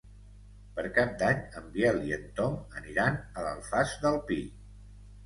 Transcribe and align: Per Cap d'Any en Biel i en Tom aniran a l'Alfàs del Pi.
Per 0.77 0.85
Cap 0.93 1.11
d'Any 1.19 1.43
en 1.59 1.67
Biel 1.75 2.01
i 2.11 2.15
en 2.17 2.23
Tom 2.39 2.55
aniran 2.79 3.21
a 3.21 3.45
l'Alfàs 3.49 3.93
del 4.07 4.19
Pi. 4.31 4.39